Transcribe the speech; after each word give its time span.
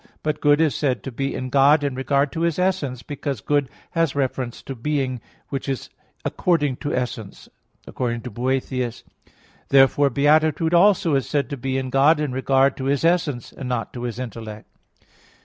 But 0.23 0.41
good 0.41 0.59
is 0.61 0.73
said 0.73 1.03
to 1.03 1.11
be 1.11 1.35
in 1.35 1.51
God 1.51 1.83
in 1.83 1.93
regard 1.93 2.31
to 2.31 2.41
His 2.41 2.57
essence, 2.57 3.03
because 3.03 3.39
good 3.39 3.69
has 3.91 4.15
reference 4.15 4.63
to 4.63 4.73
being 4.73 5.21
which 5.49 5.69
is 5.69 5.91
according 6.25 6.77
to 6.77 6.91
essence, 6.95 7.47
according 7.85 8.21
to 8.21 8.31
Boethius 8.31 9.03
(De 9.03 9.29
Hebdom.). 9.29 9.33
Therefore 9.69 10.09
beatitude 10.09 10.73
also 10.73 11.13
is 11.13 11.29
said 11.29 11.51
to 11.51 11.57
be 11.57 11.77
in 11.77 11.91
God 11.91 12.19
in 12.19 12.31
regard 12.31 12.75
to 12.77 12.85
His 12.85 13.05
essence, 13.05 13.51
and 13.51 13.69
not 13.69 13.93
to 13.93 14.01
His 14.01 14.17
intellect. 14.17 14.67